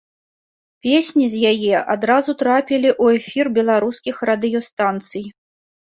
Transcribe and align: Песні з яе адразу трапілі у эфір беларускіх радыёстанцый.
Песні 0.85 1.25
з 1.33 1.51
яе 1.51 1.75
адразу 1.95 2.35
трапілі 2.41 2.89
у 3.03 3.13
эфір 3.21 3.45
беларускіх 3.61 4.15
радыёстанцый. 4.35 5.25